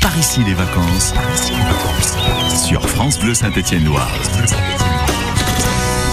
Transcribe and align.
Par 0.00 0.16
ici 0.18 0.40
les 0.46 0.54
vacances. 0.54 1.14
Sur 2.66 2.88
France 2.88 3.18
Bleu 3.18 3.34
Saint-Étienne-Loire. 3.34 4.10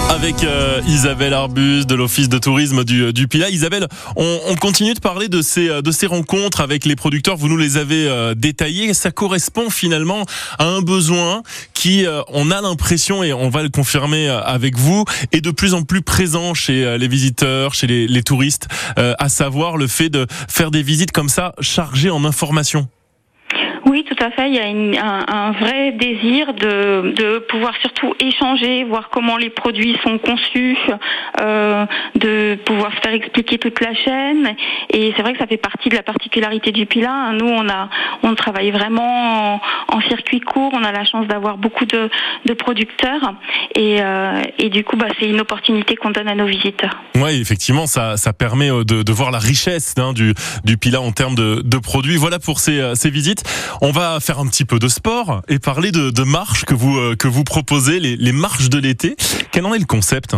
Avec 0.09 0.43
euh, 0.43 0.81
Isabelle 0.87 1.33
Arbus 1.33 1.85
de 1.85 1.93
l'Office 1.93 2.27
de 2.27 2.37
tourisme 2.37 2.83
du, 2.83 3.13
du 3.13 3.27
Pilat. 3.27 3.49
Isabelle, 3.49 3.87
on, 4.15 4.39
on, 4.47 4.55
continue 4.55 4.93
de 4.93 4.99
parler 4.99 5.27
de 5.27 5.41
ces, 5.41 5.81
de 5.81 5.91
ces 5.91 6.07
rencontres 6.07 6.61
avec 6.61 6.85
les 6.85 6.95
producteurs. 6.95 7.37
Vous 7.37 7.47
nous 7.47 7.57
les 7.57 7.77
avez 7.77 8.07
euh, 8.07 8.33
détaillées. 8.33 8.93
Ça 8.93 9.11
correspond 9.11 9.69
finalement 9.69 10.25
à 10.57 10.65
un 10.65 10.81
besoin 10.81 11.43
qui, 11.73 12.05
euh, 12.05 12.21
on 12.29 12.49
a 12.51 12.61
l'impression, 12.61 13.23
et 13.23 13.31
on 13.33 13.49
va 13.49 13.61
le 13.61 13.69
confirmer 13.69 14.27
euh, 14.27 14.41
avec 14.41 14.77
vous, 14.77 15.05
est 15.31 15.41
de 15.41 15.51
plus 15.51 15.73
en 15.73 15.83
plus 15.83 16.01
présent 16.01 16.53
chez 16.53 16.83
euh, 16.83 16.97
les 16.97 17.07
visiteurs, 17.07 17.75
chez 17.75 17.85
les, 17.85 18.07
les 18.07 18.23
touristes, 18.23 18.67
à 18.97 19.29
savoir 19.29 19.77
le 19.77 19.87
fait 19.87 20.09
de 20.09 20.25
faire 20.49 20.71
des 20.71 20.81
visites 20.81 21.11
comme 21.11 21.29
ça 21.29 21.53
chargées 21.61 22.09
en 22.09 22.25
informations. 22.25 22.87
Oui, 23.89 24.03
tout 24.03 24.21
à 24.21 24.31
fait. 24.31 24.49
Il 24.49 24.55
y 24.55 24.59
a 24.59 24.67
une, 24.67 24.97
un, 24.97 25.25
un, 25.27 25.51
vrai 25.51 25.93
désir 25.93 26.53
de, 26.53 27.13
de, 27.15 27.39
pouvoir 27.39 27.73
surtout 27.81 28.13
échanger, 28.19 28.83
voir 28.83 29.09
comment 29.09 29.37
les 29.37 29.49
produits 29.49 29.97
sont 30.03 30.17
conçus, 30.17 30.77
euh, 31.39 31.85
de 32.15 32.55
pouvoir 32.65 32.91
faire 33.01 33.13
expliquer 33.13 33.57
toute 33.57 33.79
la 33.79 33.93
chaîne. 33.93 34.55
Et 34.89 35.13
c'est 35.15 35.21
vrai 35.21 35.31
que 35.33 35.39
ça 35.39 35.47
fait 35.47 35.57
partie 35.57 35.87
de 35.87 35.95
la 35.95 36.03
particularité 36.03 36.71
du 36.71 36.85
Pila. 36.85 37.31
Nous, 37.33 37.47
on 37.47 37.69
a, 37.69 37.89
on 38.23 38.35
travaille 38.35 38.71
vraiment 38.71 39.55
en, 39.55 39.61
en 39.87 40.01
circuit 40.01 40.41
court. 40.41 40.71
On 40.73 40.83
a 40.83 40.91
la 40.91 41.05
chance 41.05 41.25
d'avoir 41.27 41.57
beaucoup 41.57 41.85
de, 41.85 42.09
de, 42.45 42.53
producteurs. 42.53 43.35
Et, 43.75 43.97
euh, 44.01 44.41
et, 44.59 44.69
du 44.69 44.83
coup, 44.83 44.97
bah, 44.97 45.07
c'est 45.17 45.27
une 45.27 45.39
opportunité 45.39 45.95
qu'on 45.95 46.11
donne 46.11 46.27
à 46.27 46.35
nos 46.35 46.45
visiteurs. 46.45 46.97
Oui, 47.15 47.39
effectivement, 47.39 47.87
ça, 47.87 48.17
ça 48.17 48.33
permet 48.33 48.69
euh, 48.69 48.83
de, 48.83 49.03
de 49.03 49.11
voir 49.13 49.31
la 49.31 49.39
richesse 49.39 49.95
hein, 49.97 50.11
du, 50.11 50.33
du 50.65 50.77
Pila 50.77 50.99
en 50.99 51.13
termes 51.13 51.35
de, 51.35 51.61
de 51.63 51.77
produits. 51.77 52.17
Voilà 52.17 52.39
pour 52.39 52.59
ces, 52.59 52.79
euh, 52.79 52.95
ces 52.95 53.09
visites. 53.09 53.43
On 53.81 53.91
va 53.91 54.19
faire 54.19 54.39
un 54.39 54.47
petit 54.47 54.65
peu 54.65 54.79
de 54.79 54.87
sport 54.87 55.41
et 55.47 55.59
parler 55.59 55.91
de, 55.91 56.23
marches 56.23 56.65
que 56.65 56.73
vous, 56.73 56.97
euh, 56.97 57.15
que 57.15 57.27
vous 57.27 57.43
proposez, 57.43 57.99
les 57.99 58.31
marches 58.31 58.69
de 58.69 58.79
l'été. 58.79 59.15
Quel 59.51 59.65
en 59.65 59.73
est 59.73 59.79
le 59.79 59.85
concept? 59.85 60.35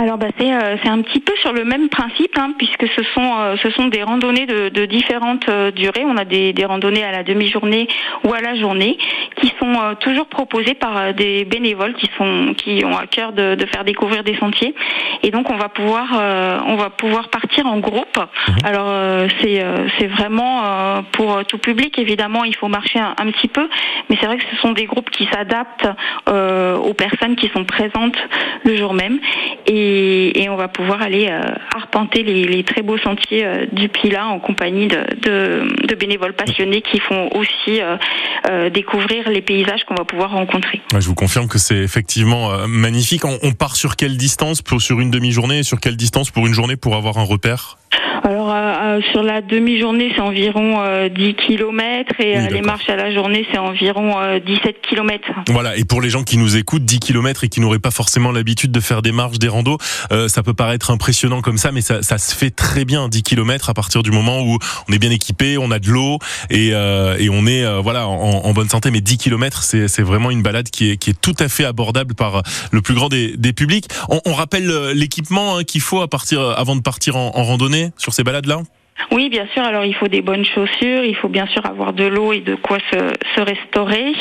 Alors 0.00 0.16
bah, 0.16 0.28
c'est 0.38 0.50
euh, 0.50 0.76
c'est 0.82 0.88
un 0.88 1.02
petit 1.02 1.20
peu 1.20 1.34
sur 1.42 1.52
le 1.52 1.62
même 1.62 1.90
principe 1.90 2.38
hein, 2.38 2.54
puisque 2.56 2.86
ce 2.96 3.02
sont 3.14 3.32
euh, 3.38 3.56
ce 3.62 3.70
sont 3.72 3.88
des 3.88 4.02
randonnées 4.02 4.46
de, 4.46 4.70
de 4.70 4.86
différentes 4.86 5.46
euh, 5.50 5.70
durées. 5.70 6.04
On 6.06 6.16
a 6.16 6.24
des, 6.24 6.54
des 6.54 6.64
randonnées 6.64 7.04
à 7.04 7.12
la 7.12 7.22
demi-journée 7.22 7.86
ou 8.24 8.32
à 8.32 8.40
la 8.40 8.54
journée 8.54 8.96
qui 9.36 9.52
sont 9.58 9.74
euh, 9.74 9.94
toujours 10.00 10.26
proposées 10.26 10.72
par 10.72 10.96
euh, 10.96 11.12
des 11.12 11.44
bénévoles 11.44 11.92
qui 11.94 12.08
sont 12.16 12.54
qui 12.56 12.82
ont 12.82 12.96
à 12.96 13.06
cœur 13.06 13.32
de, 13.32 13.56
de 13.56 13.66
faire 13.66 13.84
découvrir 13.84 14.24
des 14.24 14.36
sentiers. 14.38 14.74
Et 15.22 15.30
donc 15.30 15.50
on 15.50 15.56
va 15.56 15.68
pouvoir 15.68 16.06
euh, 16.18 16.58
on 16.66 16.76
va 16.76 16.88
pouvoir 16.88 17.28
partir 17.28 17.66
en 17.66 17.78
groupe. 17.78 18.16
Mmh. 18.16 18.52
Alors 18.64 19.28
c'est 19.42 19.62
c'est 19.98 20.06
vraiment 20.06 21.02
pour 21.12 21.44
tout 21.44 21.58
public 21.58 21.98
évidemment. 21.98 22.44
Il 22.44 22.56
faut 22.56 22.68
marcher 22.68 23.00
un, 23.00 23.14
un 23.18 23.30
petit 23.30 23.48
peu, 23.48 23.68
mais 24.08 24.16
c'est 24.18 24.26
vrai 24.26 24.38
que 24.38 24.44
ce 24.50 24.56
sont 24.62 24.72
des 24.72 24.86
groupes 24.86 25.10
qui 25.10 25.28
s'adaptent 25.30 25.88
aux 26.26 26.94
personnes 26.94 27.36
qui 27.36 27.48
sont 27.48 27.64
présentes 27.64 28.16
le 28.64 28.76
jour 28.76 28.94
même. 28.94 29.18
Et, 29.66 29.89
et, 29.90 30.48
on 30.48 30.56
va 30.56 30.68
pouvoir 30.68 31.02
aller 31.02 31.28
euh, 31.30 31.40
arpenter 31.74 32.22
les, 32.22 32.64
très 32.64 32.82
beaux 32.82 32.98
sentiers 32.98 33.44
euh, 33.44 33.66
du 33.72 33.88
Pila 33.88 34.26
en 34.26 34.40
compagnie 34.40 34.88
de, 34.88 35.94
bénévoles 35.94 36.32
passionnés 36.32 36.82
qui 36.82 36.98
font 36.98 37.28
aussi 37.34 37.80
euh, 37.80 38.70
découvrir 38.70 39.28
les 39.28 39.42
paysages 39.42 39.84
qu'on 39.84 39.94
va 39.94 40.04
pouvoir 40.04 40.30
rencontrer. 40.30 40.80
je 40.98 41.06
vous 41.06 41.14
confirme 41.14 41.46
que 41.46 41.58
c'est 41.58 41.76
effectivement 41.76 42.66
magnifique. 42.66 43.24
On, 43.24 43.38
on, 43.42 43.52
part 43.52 43.76
sur 43.76 43.96
quelle 43.96 44.16
distance 44.16 44.62
pour, 44.62 44.80
sur 44.80 45.00
une 45.00 45.10
demi-journée 45.10 45.58
et 45.58 45.62
sur 45.62 45.78
quelle 45.78 45.96
distance 45.96 46.30
pour 46.30 46.46
une 46.46 46.54
journée 46.54 46.76
pour 46.76 46.96
avoir 46.96 47.18
un 47.18 47.24
repère? 47.24 47.79
Alors 48.22 48.52
euh, 48.54 49.00
sur 49.12 49.22
la 49.22 49.40
demi-journée, 49.40 50.12
c'est 50.14 50.20
environ 50.20 50.80
euh, 50.80 51.08
10 51.08 51.34
km 51.34 52.20
et 52.20 52.38
oui, 52.38 52.48
les 52.52 52.60
marches 52.60 52.88
à 52.88 52.96
la 52.96 53.12
journée, 53.12 53.46
c'est 53.50 53.58
environ 53.58 54.20
euh, 54.20 54.38
17 54.38 54.76
km. 54.82 55.24
Voilà, 55.48 55.76
et 55.76 55.84
pour 55.84 56.00
les 56.00 56.10
gens 56.10 56.22
qui 56.22 56.36
nous 56.36 56.56
écoutent, 56.56 56.84
10 56.84 57.00
km 57.00 57.44
et 57.44 57.48
qui 57.48 57.60
n'auraient 57.60 57.78
pas 57.78 57.90
forcément 57.90 58.30
l'habitude 58.30 58.72
de 58.72 58.80
faire 58.80 59.02
des 59.02 59.12
marches, 59.12 59.38
des 59.38 59.48
randos, 59.48 59.78
euh, 60.12 60.28
ça 60.28 60.42
peut 60.42 60.54
paraître 60.54 60.90
impressionnant 60.90 61.40
comme 61.40 61.58
ça, 61.58 61.72
mais 61.72 61.80
ça, 61.80 62.02
ça, 62.02 62.18
se 62.18 62.34
fait 62.34 62.50
très 62.50 62.84
bien 62.84 63.08
10 63.08 63.22
km 63.22 63.70
à 63.70 63.74
partir 63.74 64.02
du 64.02 64.10
moment 64.10 64.42
où 64.42 64.58
on 64.88 64.92
est 64.92 64.98
bien 64.98 65.10
équipé, 65.10 65.56
on 65.58 65.70
a 65.70 65.78
de 65.78 65.88
l'eau 65.88 66.18
et, 66.50 66.70
euh, 66.72 67.16
et, 67.18 67.30
on 67.30 67.46
est 67.46 67.64
voilà 67.80 68.06
en, 68.06 68.44
en, 68.44 68.52
bonne 68.52 68.68
santé. 68.68 68.90
Mais 68.90 69.00
10 69.00 69.18
km, 69.18 69.62
c'est 69.62 70.02
vraiment 70.02 70.30
une 70.30 70.42
balade 70.42 70.68
qui 70.68 70.90
est, 70.90 70.96
qui 70.96 71.10
est 71.10 71.20
tout 71.20 71.34
à 71.38 71.48
fait 71.48 71.64
abordable 71.64 72.14
par 72.14 72.42
le 72.70 72.82
plus 72.82 72.94
grand 72.94 73.08
des, 73.08 73.36
des 73.36 73.52
publics. 73.52 73.88
On, 74.08 74.20
on 74.26 74.34
rappelle 74.34 74.90
l'équipement 74.94 75.56
hein, 75.56 75.64
qu'il 75.64 75.80
faut 75.80 76.00
à 76.00 76.08
partir 76.08 76.40
avant 76.42 76.76
de 76.76 76.82
partir 76.82 77.16
en, 77.16 77.32
en 77.34 77.44
randonnée 77.44 77.79
sur 77.96 78.12
ces 78.12 78.24
balades-là 78.24 78.62
oui, 79.10 79.28
bien 79.28 79.46
sûr. 79.52 79.62
Alors, 79.62 79.84
il 79.84 79.94
faut 79.94 80.08
des 80.08 80.22
bonnes 80.22 80.44
chaussures, 80.44 81.04
il 81.04 81.16
faut 81.16 81.28
bien 81.28 81.46
sûr 81.46 81.64
avoir 81.66 81.92
de 81.92 82.04
l'eau 82.04 82.32
et 82.32 82.40
de 82.40 82.54
quoi 82.54 82.78
se, 82.92 82.98
se 83.34 83.40
restaurer. 83.40 84.12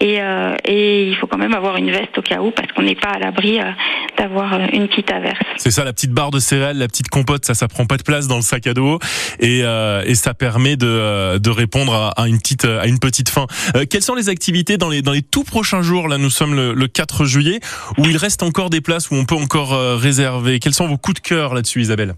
Et, 0.00 0.20
euh, 0.20 0.54
et, 0.64 1.08
il 1.08 1.16
faut 1.16 1.26
quand 1.26 1.38
même 1.38 1.54
avoir 1.54 1.76
une 1.76 1.90
veste 1.90 2.18
au 2.18 2.22
cas 2.22 2.40
où, 2.40 2.50
parce 2.50 2.70
qu'on 2.72 2.82
n'est 2.82 2.94
pas 2.94 3.08
à 3.08 3.18
l'abri 3.18 3.58
euh, 3.58 3.70
d'avoir 4.18 4.58
une 4.72 4.88
petite 4.88 5.10
averse. 5.10 5.38
C'est 5.56 5.70
ça, 5.70 5.84
la 5.84 5.92
petite 5.92 6.12
barre 6.12 6.30
de 6.30 6.40
céréales, 6.40 6.76
la 6.76 6.88
petite 6.88 7.08
compote, 7.08 7.44
ça, 7.44 7.54
ça 7.54 7.68
prend 7.68 7.86
pas 7.86 7.96
de 7.96 8.02
place 8.02 8.28
dans 8.28 8.36
le 8.36 8.42
sac 8.42 8.66
à 8.66 8.74
dos. 8.74 8.98
Et, 9.40 9.60
euh, 9.62 10.02
et 10.04 10.14
ça 10.14 10.34
permet 10.34 10.76
de, 10.76 11.38
de 11.38 11.50
répondre 11.50 11.94
à, 11.94 12.10
à, 12.20 12.28
une 12.28 12.38
petite, 12.38 12.64
à 12.64 12.86
une 12.86 12.98
petite 12.98 13.30
faim. 13.30 13.46
Euh, 13.76 13.84
quelles 13.88 14.02
sont 14.02 14.14
les 14.14 14.28
activités 14.28 14.76
dans 14.76 14.88
les, 14.88 15.00
dans 15.00 15.12
les 15.12 15.22
tout 15.22 15.44
prochains 15.44 15.82
jours? 15.82 16.08
Là, 16.08 16.18
nous 16.18 16.30
sommes 16.30 16.54
le, 16.54 16.74
le 16.74 16.86
4 16.86 17.24
juillet, 17.24 17.60
où 17.96 18.04
il 18.04 18.16
reste 18.16 18.42
encore 18.42 18.68
des 18.68 18.80
places 18.80 19.10
où 19.10 19.14
on 19.14 19.24
peut 19.24 19.36
encore 19.36 19.72
euh, 19.72 19.96
réserver. 19.96 20.58
Quels 20.58 20.74
sont 20.74 20.86
vos 20.86 20.98
coups 20.98 21.22
de 21.22 21.26
cœur 21.26 21.54
là-dessus, 21.54 21.80
Isabelle? 21.80 22.14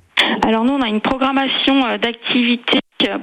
Alors 0.47 0.65
nous, 0.65 0.73
on 0.73 0.83
a 0.83 0.89
une 0.89 1.01
programmation 1.01 1.81
d'activités 1.99 2.81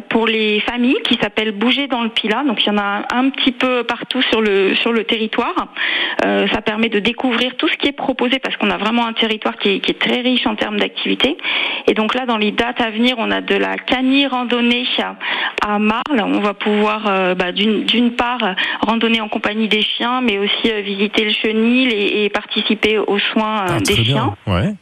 pour 0.09 0.27
les 0.27 0.59
familles 0.61 0.97
qui 1.03 1.17
s'appelle 1.21 1.51
Bouger 1.51 1.87
dans 1.87 2.03
le 2.03 2.09
Pila. 2.09 2.43
Donc 2.43 2.63
il 2.63 2.67
y 2.67 2.71
en 2.71 2.77
a 2.77 3.03
un 3.13 3.29
petit 3.29 3.51
peu 3.51 3.83
partout 3.83 4.21
sur 4.23 4.41
le 4.41 4.75
sur 4.75 4.91
le 4.91 5.03
territoire. 5.03 5.67
Euh, 6.25 6.47
ça 6.51 6.61
permet 6.61 6.89
de 6.89 6.99
découvrir 6.99 7.55
tout 7.57 7.67
ce 7.67 7.77
qui 7.77 7.87
est 7.87 7.93
proposé 7.93 8.39
parce 8.39 8.55
qu'on 8.57 8.69
a 8.69 8.77
vraiment 8.77 9.05
un 9.05 9.13
territoire 9.13 9.55
qui 9.57 9.69
est, 9.69 9.79
qui 9.79 9.91
est 9.91 9.99
très 9.99 10.21
riche 10.21 10.47
en 10.47 10.55
termes 10.55 10.77
d'activités. 10.77 11.37
Et 11.87 11.93
donc 11.93 12.15
là, 12.15 12.25
dans 12.25 12.37
les 12.37 12.51
dates 12.51 12.81
à 12.81 12.89
venir, 12.89 13.15
on 13.17 13.29
a 13.31 13.41
de 13.41 13.55
la 13.55 13.77
canie 13.77 14.27
randonnée 14.27 14.85
à 15.65 15.79
Marle. 15.79 16.21
On 16.23 16.39
va 16.39 16.53
pouvoir 16.53 17.05
euh, 17.07 17.35
bah, 17.35 17.51
d'une 17.51 18.11
part 18.11 18.55
randonner 18.81 19.21
en 19.21 19.29
compagnie 19.29 19.67
des 19.67 19.81
chiens, 19.81 20.21
mais 20.21 20.37
aussi 20.37 20.71
euh, 20.71 20.81
visiter 20.81 21.23
le 21.23 21.31
chenil 21.31 21.93
et, 21.93 22.25
et 22.25 22.29
participer 22.29 22.97
aux 22.97 23.19
soins 23.19 23.65
ah, 23.67 23.79
des 23.79 24.03
chiens. 24.03 24.35
Ouais. 24.47 24.73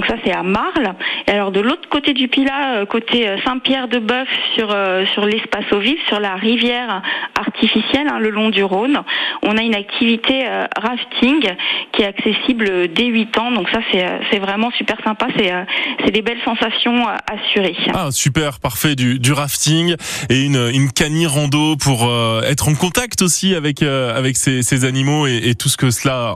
Donc 0.00 0.08
ça 0.08 0.16
c'est 0.24 0.32
à 0.32 0.42
Marle. 0.42 0.94
Et 1.26 1.32
alors 1.32 1.50
de 1.50 1.60
l'autre 1.60 1.86
côté 1.90 2.14
du 2.14 2.26
Pilat, 2.26 2.86
côté 2.86 3.36
Saint-Pierre-de-Bœuf, 3.44 4.28
sur 4.54 4.70
euh, 4.70 5.04
sur 5.12 5.26
l'espace 5.26 5.70
au 5.72 5.78
vif, 5.78 5.98
sur 6.08 6.18
la 6.20 6.36
rivière 6.36 7.02
artificielle, 7.38 8.08
hein, 8.10 8.18
le 8.18 8.30
long 8.30 8.48
du 8.48 8.64
Rhône, 8.64 9.02
on 9.42 9.58
a 9.58 9.60
une 9.60 9.74
activité 9.74 10.46
euh, 10.48 10.64
rafting 10.80 11.46
qui 11.92 12.00
est 12.00 12.06
accessible 12.06 12.88
dès 12.94 13.08
8 13.08 13.36
ans. 13.36 13.50
Donc 13.50 13.68
ça 13.68 13.80
c'est 13.92 14.38
vraiment 14.38 14.70
super 14.70 14.96
sympa. 15.04 15.26
C'est 15.36 16.10
des 16.12 16.22
belles 16.22 16.40
sensations 16.46 17.06
assurées. 17.30 17.76
Ah 17.92 18.10
super, 18.10 18.58
parfait 18.58 18.94
du, 18.94 19.18
du 19.18 19.34
rafting 19.34 19.96
et 20.30 20.46
une 20.46 20.70
une 20.72 20.90
canie 20.90 21.26
rando 21.26 21.76
pour 21.76 22.06
euh, 22.06 22.40
être 22.44 22.70
en 22.70 22.74
contact 22.74 23.20
aussi 23.20 23.54
avec 23.54 23.82
avec 23.82 24.38
ces, 24.38 24.62
ces 24.62 24.86
animaux 24.86 25.26
et, 25.26 25.42
et, 25.44 25.54
tout 25.54 25.68
ce 25.68 25.76
que 25.76 25.90
cela 25.90 26.34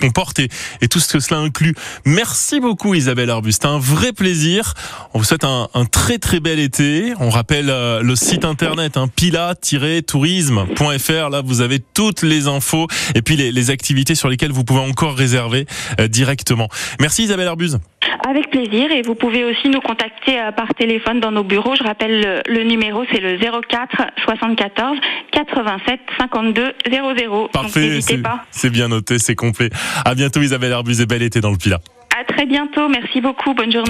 comporte 0.00 0.38
et, 0.38 0.48
et 0.80 0.88
tout 0.88 0.98
ce 0.98 1.12
que 1.12 1.20
cela 1.20 1.40
inclut. 1.40 1.74
Merci 2.06 2.58
beaucoup 2.58 2.69
Isabelle 2.94 3.30
Arbuste, 3.30 3.64
un 3.64 3.78
vrai 3.78 4.12
plaisir. 4.12 4.74
On 5.12 5.18
vous 5.18 5.24
souhaite 5.24 5.44
un, 5.44 5.68
un 5.74 5.84
très 5.86 6.18
très 6.18 6.40
bel 6.40 6.58
été. 6.58 7.12
On 7.18 7.28
rappelle 7.28 7.68
euh, 7.68 8.00
le 8.00 8.14
site 8.14 8.44
internet 8.44 8.96
hein, 8.96 9.08
pila-tourisme.fr. 9.08 11.30
Là, 11.30 11.42
vous 11.44 11.60
avez 11.60 11.80
toutes 11.80 12.22
les 12.22 12.46
infos 12.46 12.86
et 13.14 13.22
puis 13.22 13.36
les, 13.36 13.52
les, 13.52 13.70
activités 13.70 14.14
sur 14.14 14.28
lesquelles 14.28 14.52
vous 14.52 14.64
pouvez 14.64 14.80
encore 14.80 15.14
réserver 15.14 15.66
euh, 16.00 16.06
directement. 16.06 16.68
Merci 17.00 17.24
Isabelle 17.24 17.48
Arbuse. 17.48 17.80
Avec 18.28 18.50
plaisir 18.50 18.90
et 18.92 19.02
vous 19.02 19.14
pouvez 19.14 19.44
aussi 19.44 19.68
nous 19.68 19.80
contacter 19.80 20.40
euh, 20.40 20.52
par 20.52 20.72
téléphone 20.74 21.20
dans 21.20 21.32
nos 21.32 21.44
bureaux. 21.44 21.74
Je 21.74 21.82
rappelle 21.82 22.20
le, 22.20 22.42
le 22.46 22.64
numéro, 22.64 23.04
c'est 23.12 23.20
le 23.20 23.38
04 23.38 24.12
74 24.24 24.96
87 25.32 26.00
52 26.18 26.72
00. 26.90 27.48
Parfait, 27.52 27.80
n'hésitez 27.80 28.18
pas. 28.18 28.44
C'est 28.50 28.70
bien 28.70 28.88
noté, 28.88 29.18
c'est 29.18 29.34
complet. 29.34 29.70
À 30.04 30.14
bientôt 30.14 30.40
Isabelle 30.40 30.72
Arbuse 30.72 31.00
et 31.00 31.06
bel 31.06 31.22
été 31.22 31.40
dans 31.40 31.50
le 31.50 31.58
Pila. 31.58 31.80
Bientôt. 32.50 32.88
Merci 32.88 33.20
beaucoup. 33.20 33.54
Bonne 33.54 33.70
journée. 33.70 33.88